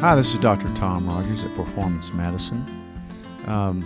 [0.00, 0.66] Hi, this is Dr.
[0.76, 2.64] Tom Rogers at Performance Medicine.
[3.46, 3.84] Um,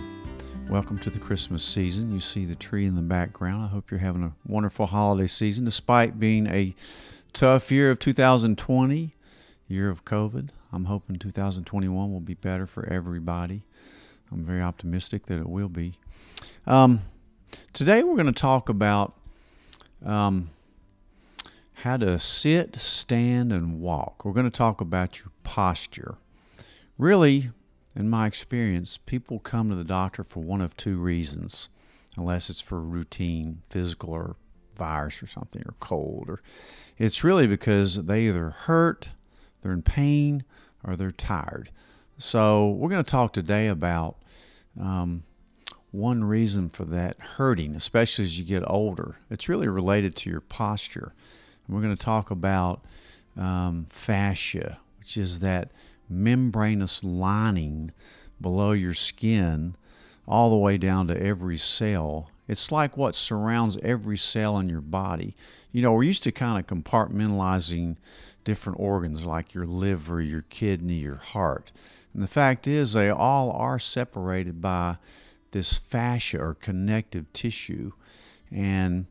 [0.69, 2.13] welcome to the Christmas season.
[2.13, 3.65] You see the tree in the background.
[3.65, 6.73] I hope you're having a wonderful holiday season, despite being a
[7.33, 9.11] tough year of 2020,
[9.67, 10.51] year of COVID.
[10.71, 13.63] I'm hoping 2021 will be better for everybody.
[14.31, 15.99] I'm very optimistic that it will be.
[16.65, 17.01] Um,
[17.73, 19.17] today, we're going to talk about
[20.05, 20.49] um,
[21.85, 24.25] how to sit, stand, and walk.
[24.25, 26.15] We're going to talk about your posture.
[26.97, 27.51] Really,
[27.95, 31.69] in my experience, people come to the doctor for one of two reasons,
[32.17, 34.35] unless it's for routine physical or
[34.75, 36.41] virus or something or cold or
[36.97, 39.09] it's really because they either hurt,
[39.61, 40.43] they're in pain,
[40.83, 41.69] or they're tired.
[42.17, 44.17] So we're going to talk today about
[44.81, 45.21] um,
[45.91, 49.19] one reason for that hurting, especially as you get older.
[49.29, 51.13] It's really related to your posture.
[51.67, 52.83] We're going to talk about
[53.37, 55.71] um, fascia, which is that
[56.09, 57.91] membranous lining
[58.39, 59.75] below your skin,
[60.27, 62.29] all the way down to every cell.
[62.47, 65.35] It's like what surrounds every cell in your body.
[65.71, 67.97] You know, we're used to kind of compartmentalizing
[68.43, 71.71] different organs like your liver, your kidney, your heart.
[72.13, 74.97] And the fact is, they all are separated by
[75.51, 77.91] this fascia or connective tissue.
[78.51, 79.07] And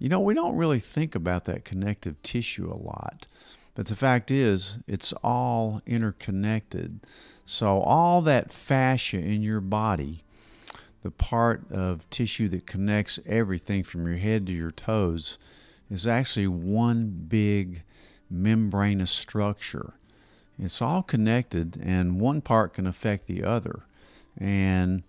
[0.00, 3.26] you know, we don't really think about that connective tissue a lot.
[3.74, 7.00] But the fact is, it's all interconnected.
[7.44, 10.24] So, all that fascia in your body,
[11.02, 15.38] the part of tissue that connects everything from your head to your toes,
[15.90, 17.82] is actually one big
[18.30, 19.92] membranous structure.
[20.58, 23.80] It's all connected, and one part can affect the other.
[24.38, 25.02] And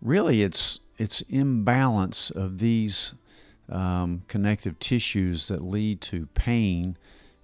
[0.00, 3.14] really, it's it's imbalance of these
[3.72, 6.96] um, connective tissues that lead to pain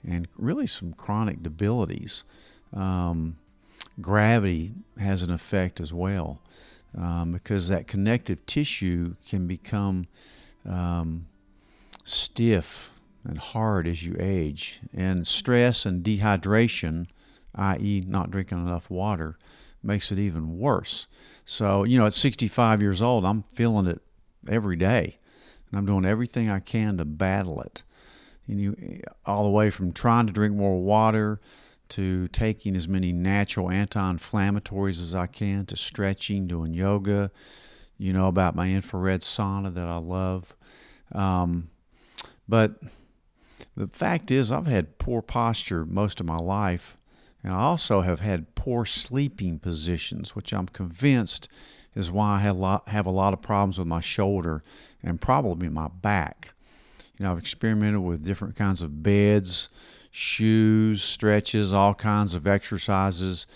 [0.06, 2.24] and really some chronic debilities.
[2.72, 3.38] Um,
[4.00, 6.40] gravity has an effect as well
[6.96, 10.06] um, because that connective tissue can become
[10.68, 11.26] um,
[12.04, 14.80] stiff and hard as you age.
[14.94, 17.06] And stress and dehydration,
[17.54, 19.38] i.e., not drinking enough water,
[19.82, 21.06] makes it even worse.
[21.44, 24.02] So, you know, at 65 years old, I'm feeling it
[24.46, 25.18] every day
[25.70, 27.82] and I'm doing everything I can to battle it.
[28.46, 31.40] And you, all the way from trying to drink more water
[31.90, 37.30] to taking as many natural anti-inflammatories as I can to stretching, doing yoga.
[37.96, 40.54] You know about my infrared sauna that I love.
[41.12, 41.70] Um,
[42.48, 42.80] but
[43.76, 46.97] the fact is, I've had poor posture most of my life,
[47.42, 51.48] and I also have had poor sleeping positions, which I'm convinced
[51.94, 54.62] is why I have a lot, of problems with my shoulder
[55.02, 56.52] and probably my back.
[57.16, 59.68] You know, I've experimented with different kinds of beds,
[60.10, 63.46] shoes, stretches, all kinds of exercises.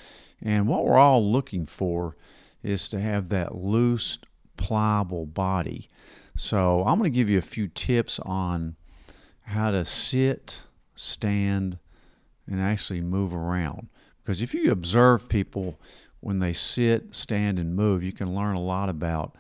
[0.41, 2.16] And what we're all looking for
[2.62, 4.19] is to have that loose,
[4.56, 5.88] pliable body.
[6.37, 8.76] So I'm going to give you a few tips on
[9.44, 10.62] how to sit,
[10.94, 11.78] stand,
[12.47, 13.89] and actually move around.
[14.23, 15.81] Because if you observe people
[16.21, 19.35] when they sit, stand, and move, you can learn a lot about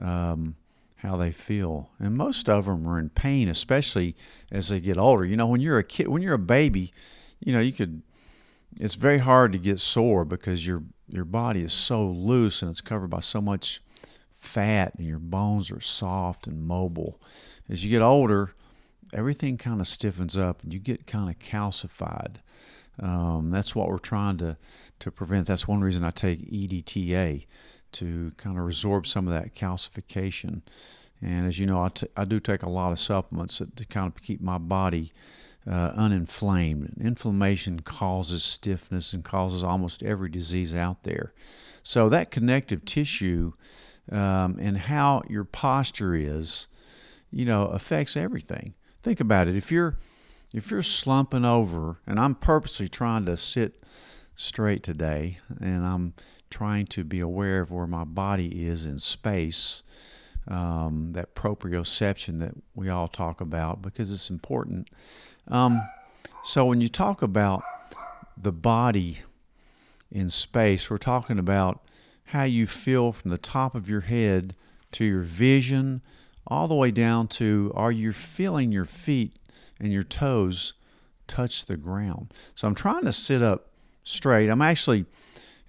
[0.00, 0.56] um,
[0.96, 1.90] how they feel.
[1.98, 4.16] And most of them are in pain, especially
[4.50, 5.24] as they get older.
[5.24, 6.92] You know, when you're a kid, when you're a baby,
[7.40, 8.02] you know, you could.
[8.80, 12.80] It's very hard to get sore because your your body is so loose and it's
[12.80, 13.80] covered by so much
[14.32, 17.20] fat, and your bones are soft and mobile.
[17.68, 18.54] As you get older,
[19.14, 22.36] everything kind of stiffens up, and you get kind of calcified.
[23.00, 24.56] Um, that's what we're trying to
[25.00, 25.46] to prevent.
[25.46, 27.46] That's one reason I take EDTA
[27.92, 30.62] to kind of resorb some of that calcification.
[31.22, 34.06] And as you know, I, t- I do take a lot of supplements to kind
[34.06, 35.12] of keep my body
[35.66, 37.00] uh, uninflamed.
[37.00, 41.32] Inflammation causes stiffness and causes almost every disease out there.
[41.82, 43.52] So that connective tissue
[44.10, 46.68] um, and how your posture is,
[47.30, 48.74] you know, affects everything.
[49.04, 49.54] Think about it.
[49.54, 49.98] If you're
[50.54, 53.84] if you're slumping over, and I'm purposely trying to sit
[54.34, 56.14] straight today, and I'm
[56.48, 59.82] trying to be aware of where my body is in space,
[60.48, 64.88] um, that proprioception that we all talk about because it's important.
[65.48, 65.82] Um,
[66.42, 67.62] so when you talk about
[68.38, 69.18] the body
[70.10, 71.82] in space, we're talking about
[72.28, 74.56] how you feel from the top of your head
[74.92, 76.00] to your vision,
[76.46, 79.36] all the way down to are you feeling your feet
[79.80, 80.74] and your toes
[81.26, 82.32] touch the ground?
[82.54, 83.70] So I'm trying to sit up
[84.02, 84.48] straight.
[84.48, 85.06] I'm actually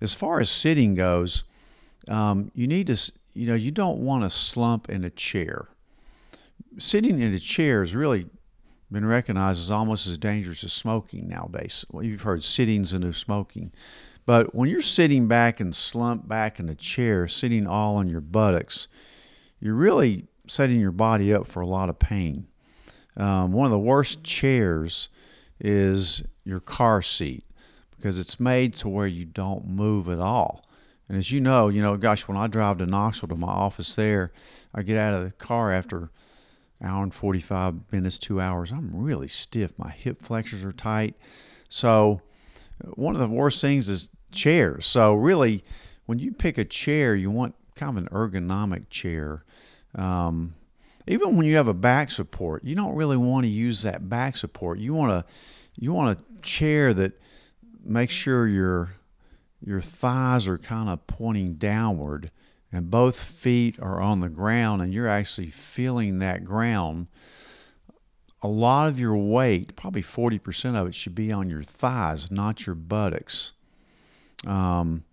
[0.01, 1.43] as far as sitting goes,
[2.09, 5.67] um, you need to, you know, you don't want to slump in a chair.
[6.77, 8.27] Sitting in a chair has really
[8.91, 11.85] been recognized as almost as dangerous as smoking nowadays.
[11.89, 13.71] Well, you've heard sitting's the new smoking.
[14.25, 18.21] But when you're sitting back and slumped back in a chair, sitting all on your
[18.21, 18.87] buttocks,
[19.59, 22.47] you're really setting your body up for a lot of pain.
[23.17, 25.09] Um, one of the worst chairs
[25.59, 27.45] is your car seat
[27.95, 30.65] because it's made to where you don't move at all.
[31.07, 33.95] And as you know, you know, gosh, when I drive to Knoxville to my office
[33.95, 34.31] there,
[34.73, 36.09] I get out of the car after
[36.81, 38.71] hour and 45 minutes, two hours.
[38.71, 39.77] I'm really stiff.
[39.79, 41.15] My hip flexors are tight.
[41.69, 42.21] So,
[42.95, 44.85] one of the worst things is chairs.
[44.85, 45.63] So, really,
[46.05, 49.43] when you pick a chair, you want kind of an ergonomic chair.
[49.95, 50.55] Um,
[51.07, 54.35] even when you have a back support, you don't really want to use that back
[54.37, 54.79] support.
[54.79, 55.25] You want a
[55.77, 57.19] you want a chair that
[57.83, 58.93] makes sure your
[59.63, 62.31] your thighs are kind of pointing downward
[62.71, 67.07] and both feet are on the ground and you're actually feeling that ground.
[68.43, 72.67] A lot of your weight, probably 40% of it, should be on your thighs, not
[72.67, 73.53] your buttocks.
[74.45, 75.03] Um,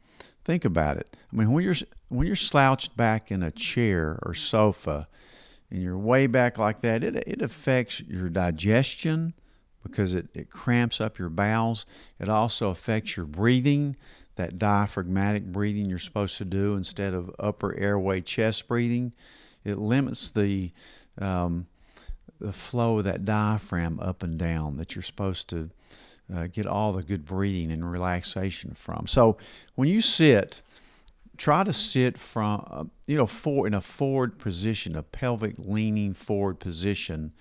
[0.44, 1.17] think about it.
[1.32, 1.76] I mean, when you're
[2.12, 5.09] when you're slouched back in a chair or sofa,
[5.70, 9.32] and you're way back like that, it, it affects your digestion
[9.82, 11.87] because it, it cramps up your bowels.
[12.20, 13.97] It also affects your breathing,
[14.37, 19.12] that diaphragmatic breathing you're supposed to do instead of upper airway chest breathing.
[19.65, 20.70] It limits the
[21.19, 21.67] um,
[22.41, 25.69] the flow of that diaphragm up and down that you're supposed to
[26.35, 29.06] uh, get all the good breathing and relaxation from.
[29.06, 29.37] So
[29.76, 30.62] when you sit,
[31.43, 36.15] try to sit from uh, you know for in a forward position, a pelvic leaning
[36.15, 37.33] forward position,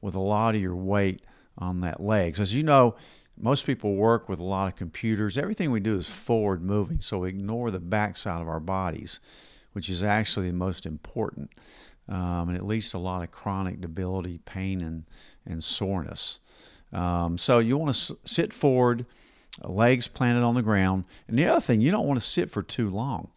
[0.00, 1.20] with a lot of your weight
[1.58, 2.40] on that legs.
[2.40, 2.94] As you know,
[3.36, 5.36] most people work with a lot of computers.
[5.36, 9.20] Everything we do is forward moving, so we ignore the backside of our bodies,
[9.74, 11.50] which is actually the most important,
[12.08, 15.04] um, and at least a lot of chronic debility, pain, and
[15.44, 16.40] and soreness.
[16.94, 19.04] Um, so you want to s- sit forward,
[19.62, 21.04] legs planted on the ground.
[21.28, 23.28] And the other thing, you don't want to sit for too long.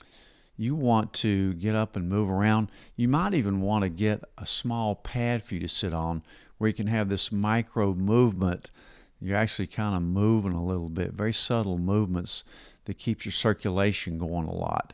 [0.64, 2.70] You want to get up and move around.
[2.96, 6.24] You might even want to get a small pad for you to sit on
[6.58, 8.72] where you can have this micro movement.
[9.20, 12.46] You're actually kind of moving a little bit, very subtle movements
[12.86, 14.94] that keeps your circulation going a lot.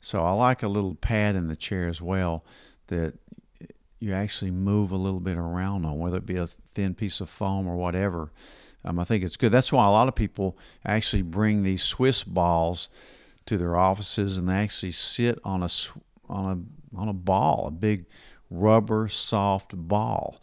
[0.00, 2.42] So I like a little pad in the chair as well
[2.86, 3.12] that
[3.98, 7.28] you actually move a little bit around on, whether it be a thin piece of
[7.28, 8.32] foam or whatever.
[8.86, 9.52] Um, I think it's good.
[9.52, 12.88] That's why a lot of people actually bring these Swiss balls
[13.46, 15.68] to their offices and they actually sit on a
[16.28, 16.44] on
[16.94, 18.06] a on a ball, a big
[18.50, 20.40] rubber soft ball.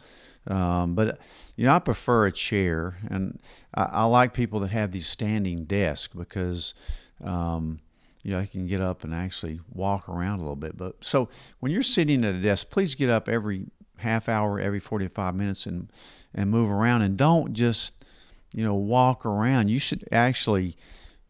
[0.47, 1.19] Um, but
[1.57, 3.39] you know, I prefer a chair, and
[3.73, 6.73] I, I, like people that have these standing desks because
[7.21, 7.79] um,
[8.27, 10.75] you know, they can get up and actually walk around a little bit.
[10.75, 11.29] But so
[11.61, 13.67] when you're sitting at a desk, please get up every
[13.99, 15.89] half hour, every 45 minutes and,
[16.33, 18.03] and move around and don't just,
[18.53, 19.69] you know, walk around.
[19.69, 20.75] You should actually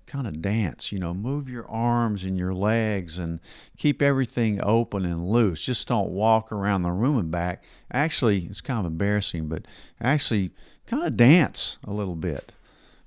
[0.07, 3.39] kind of dance, you know, move your arms and your legs and
[3.77, 5.65] keep everything open and loose.
[5.65, 7.63] Just don't walk around the room and back.
[7.91, 9.65] Actually, it's kind of embarrassing, but
[10.01, 10.51] actually
[10.87, 12.53] kind of dance a little bit.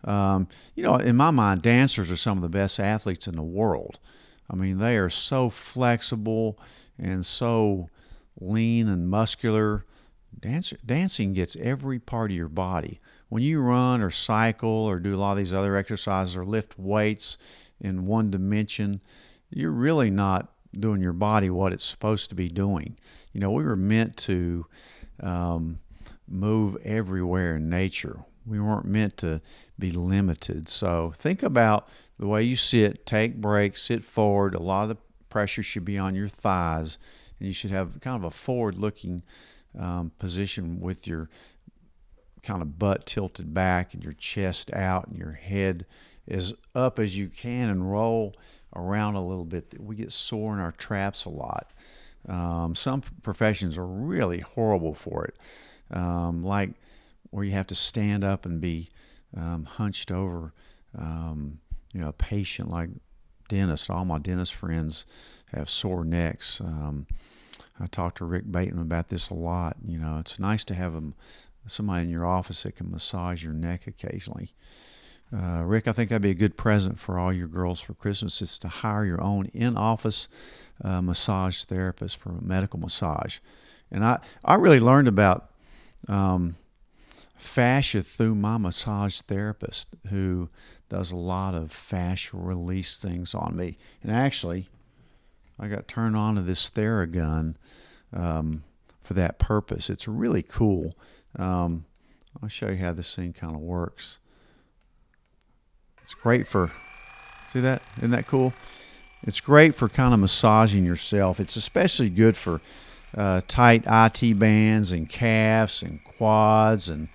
[0.04, 3.42] Um, you know, in my mind, dancers are some of the best athletes in the
[3.42, 3.98] world.
[4.48, 6.58] I mean, they are so flexible
[6.98, 7.88] and so
[8.40, 9.84] lean and muscular.
[10.38, 13.00] Dance, dancing gets every part of your body.
[13.30, 16.78] When you run or cycle or do a lot of these other exercises or lift
[16.78, 17.38] weights
[17.80, 19.00] in one dimension,
[19.50, 22.98] you're really not doing your body what it's supposed to be doing.
[23.32, 24.66] You know, we were meant to
[25.20, 25.78] um,
[26.28, 28.20] move everywhere in nature.
[28.46, 29.40] We weren't meant to
[29.78, 30.68] be limited.
[30.68, 31.88] So think about
[32.18, 34.54] the way you sit, take breaks, sit forward.
[34.54, 36.98] A lot of the pressure should be on your thighs,
[37.38, 39.22] and you should have kind of a forward looking
[39.78, 41.30] um, position with your
[42.42, 45.86] kind of butt tilted back and your chest out and your head
[46.28, 48.34] as up as you can and roll
[48.74, 49.74] around a little bit.
[49.80, 51.70] We get sore in our traps a lot.
[52.28, 55.36] Um, some professions are really horrible for it,
[55.96, 56.70] um, like
[57.30, 58.90] where you have to stand up and be
[59.36, 60.52] um, hunched over,
[60.96, 61.58] um,
[61.92, 62.90] you know, a patient like
[63.48, 63.88] dentist.
[63.88, 65.06] All my dentist friends
[65.52, 66.60] have sore necks.
[66.60, 67.06] Um,
[67.80, 69.76] I talked to Rick Bateman about this a lot.
[69.84, 71.14] You know, it's nice to have them,
[71.66, 74.52] somebody in your office that can massage your neck occasionally.
[75.32, 78.42] Uh, Rick, I think that'd be a good present for all your girls for Christmas
[78.42, 80.28] is to hire your own in-office
[80.82, 83.38] uh, massage therapist for a medical massage.
[83.92, 85.50] And I, I really learned about
[86.08, 86.56] um,
[87.36, 90.48] fascia through my massage therapist who
[90.88, 93.78] does a lot of fascia release things on me.
[94.02, 94.68] And actually,
[95.58, 97.54] I got turned on to this Theragun
[98.12, 98.64] um,
[99.00, 99.88] for that purpose.
[99.88, 100.96] It's really cool.
[101.36, 101.84] Um,
[102.42, 104.18] I'll show you how this thing kind of works.
[106.02, 106.70] It's great for
[107.50, 107.82] See that?
[107.98, 108.54] Isn't that cool?
[109.24, 111.40] It's great for kind of massaging yourself.
[111.40, 112.60] It's especially good for
[113.16, 117.08] uh, tight IT bands and calves and quads and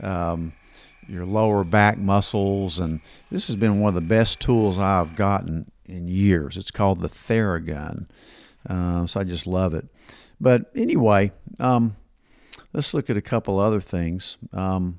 [0.00, 0.54] um,
[1.06, 2.80] your lower back muscles.
[2.80, 6.56] And this has been one of the best tools I've gotten in years.
[6.56, 8.08] It's called the Theragun.
[8.68, 9.86] Uh, so I just love it.
[10.40, 11.30] But anyway,
[11.60, 11.94] um,
[12.76, 14.36] let's look at a couple other things.
[14.52, 14.98] Um,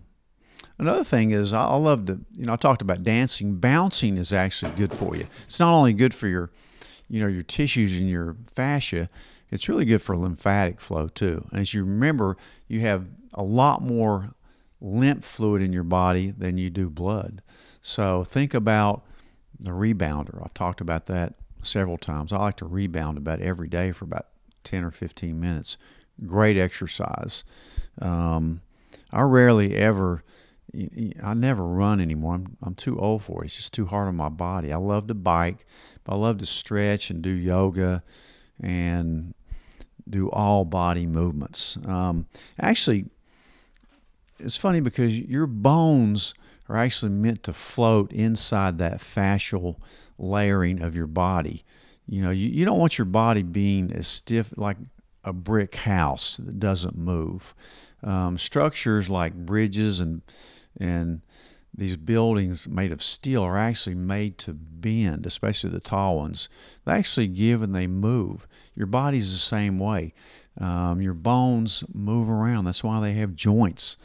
[0.79, 3.57] another thing is I love to, you know, I talked about dancing.
[3.57, 5.27] Bouncing is actually good for you.
[5.45, 6.49] It's not only good for your,
[7.07, 9.09] you know, your tissues and your fascia.
[9.51, 11.47] It's really good for lymphatic flow too.
[11.51, 12.35] And as you remember,
[12.67, 13.05] you have
[13.35, 14.31] a lot more
[14.81, 17.43] lymph fluid in your body than you do blood.
[17.83, 19.05] So think about
[19.59, 20.43] the rebounder.
[20.43, 22.33] I've talked about that several times.
[22.33, 24.25] I like to rebound about every day for about
[24.63, 25.77] 10 or 15 minutes.
[26.25, 27.43] Great exercise.
[28.01, 28.61] Um,
[29.11, 30.23] I rarely ever,
[31.23, 32.35] I never run anymore.
[32.35, 33.47] I'm, I'm too old for it.
[33.47, 34.73] It's just too hard on my body.
[34.73, 35.65] I love to bike,
[36.03, 38.03] but I love to stretch and do yoga
[38.59, 39.33] and
[40.09, 41.77] do all body movements.
[41.85, 42.27] Um,
[42.59, 43.05] actually,
[44.39, 46.33] it's funny because your bones
[46.69, 49.75] are actually meant to float inside that fascial
[50.17, 51.63] layering of your body.
[52.07, 54.77] You know, you, you don't want your body being as stiff like
[55.27, 57.53] a brick house that doesn't move.
[58.03, 60.21] Um, structures like bridges and
[60.79, 61.21] and
[61.75, 66.49] these buildings made of steel are actually made to bend, especially the tall ones.
[66.85, 68.47] They actually give and they move.
[68.75, 70.13] Your body's the same way.
[70.59, 72.65] Um, your bones move around.
[72.65, 73.95] That's why they have joints.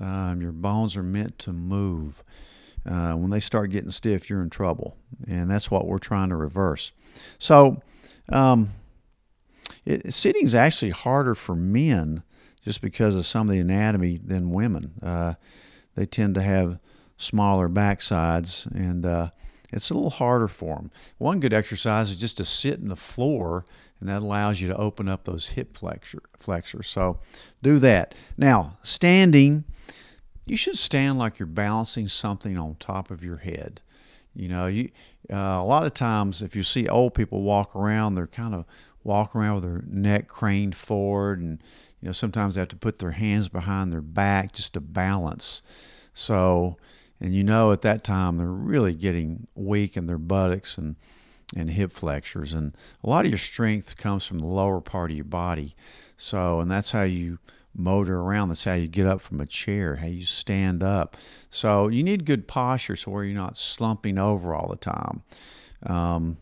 [0.00, 2.22] Um, your bones are meant to move.
[2.88, 4.96] Uh, when they start getting stiff, you're in trouble.
[5.28, 6.92] And that's what we're trying to reverse.
[7.38, 7.82] So,
[8.30, 8.70] um,
[10.08, 12.22] sitting is actually harder for men
[12.64, 14.92] just because of some of the anatomy than women.
[15.02, 15.34] Uh,
[15.94, 16.78] they tend to have
[17.16, 19.30] smaller backsides, and uh,
[19.72, 20.90] it's a little harder for them.
[21.18, 23.64] One good exercise is just to sit in the floor,
[23.98, 26.88] and that allows you to open up those hip flexor, flexors.
[26.88, 27.20] So
[27.62, 28.14] do that.
[28.36, 29.64] Now, standing
[30.50, 33.80] you should stand like you're balancing something on top of your head.
[34.34, 34.90] You know, you
[35.32, 38.64] uh, a lot of times if you see old people walk around, they're kind of
[39.04, 41.62] walking around with their neck craned forward, and
[42.00, 45.62] you know sometimes they have to put their hands behind their back just to balance.
[46.14, 46.76] So,
[47.20, 50.96] and you know at that time they're really getting weak in their buttocks and
[51.56, 55.16] and hip flexors, and a lot of your strength comes from the lower part of
[55.16, 55.74] your body.
[56.16, 57.38] So, and that's how you
[57.74, 58.48] motor around.
[58.48, 61.16] That's how you get up from a chair, how you stand up.
[61.50, 65.22] So you need good posture so where you're not slumping over all the time.
[65.84, 66.38] Um,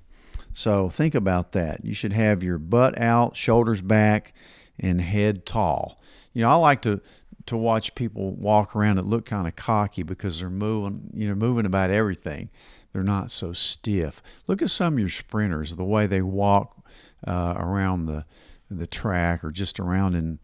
[0.58, 1.84] so think about that.
[1.84, 4.34] You should have your butt out, shoulders back,
[4.76, 6.00] and head tall.
[6.32, 7.00] You know, I like to
[7.46, 11.36] to watch people walk around that look kind of cocky because they're moving, you know,
[11.36, 12.50] moving about everything.
[12.92, 14.20] They're not so stiff.
[14.48, 16.76] Look at some of your sprinters, the way they walk
[17.24, 18.24] uh, around the
[18.68, 20.40] the track or just around in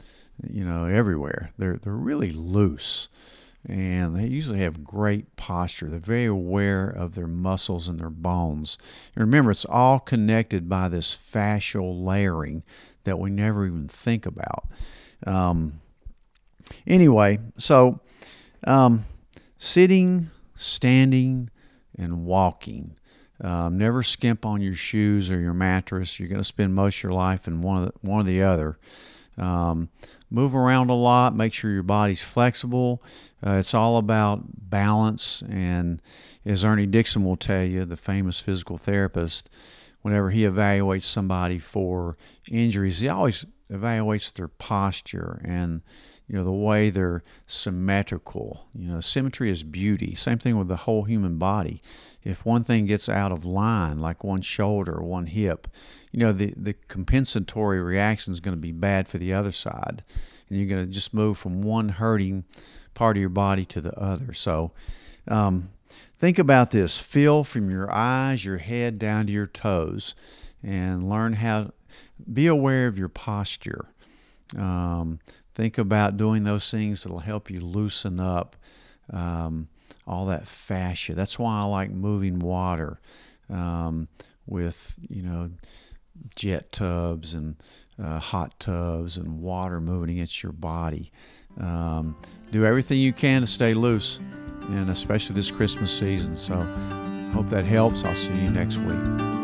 [0.48, 1.50] you know, everywhere.
[1.58, 3.08] They're they're really loose,
[3.66, 5.88] and they usually have great posture.
[5.88, 8.76] They're very aware of their muscles and their bones.
[9.14, 12.62] And remember, it's all connected by this fascial layering
[13.04, 14.68] that we never even think about.
[15.26, 15.80] Um,
[16.86, 18.00] anyway, so
[18.64, 19.04] um,
[19.58, 21.50] sitting, standing,
[21.96, 22.96] and walking.
[23.40, 26.18] Um, never skimp on your shoes or your mattress.
[26.18, 28.42] You're going to spend most of your life in one of the, one or the
[28.42, 28.78] other.
[29.36, 29.88] Um,
[30.34, 33.02] move around a lot, make sure your body's flexible.
[33.46, 35.42] Uh, it's all about balance.
[35.48, 36.02] And
[36.44, 39.48] as Ernie Dixon will tell you, the famous physical therapist,
[40.02, 42.16] whenever he evaluates somebody for
[42.50, 45.82] injuries, he always evaluates their posture and
[46.26, 48.66] you know the way they're symmetrical.
[48.74, 50.14] You know symmetry is beauty.
[50.14, 51.82] Same thing with the whole human body.
[52.22, 55.68] If one thing gets out of line like one shoulder or one hip
[56.14, 60.04] you know the the compensatory reaction is going to be bad for the other side.
[60.48, 62.44] And you're going to just move from one hurting
[62.94, 64.32] part of your body to the other.
[64.32, 64.70] So
[65.26, 65.70] um,
[66.16, 67.00] think about this.
[67.00, 70.14] Feel from your eyes your head down to your toes
[70.62, 71.72] and learn how
[72.32, 73.86] be aware of your posture
[74.56, 75.18] um,
[75.54, 78.56] Think about doing those things that'll help you loosen up
[79.10, 79.68] um,
[80.04, 81.14] all that fascia.
[81.14, 82.98] That's why I like moving water
[83.48, 84.08] um,
[84.46, 85.50] with, you know,
[86.34, 87.54] jet tubs and
[88.02, 91.12] uh, hot tubs and water moving against your body.
[91.60, 92.16] Um,
[92.50, 94.18] do everything you can to stay loose,
[94.70, 96.36] and especially this Christmas season.
[96.36, 96.56] So,
[97.32, 98.04] hope that helps.
[98.04, 99.43] I'll see you next week.